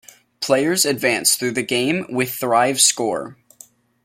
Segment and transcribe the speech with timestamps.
[0.39, 3.37] Players advance through the game with Thrive Score.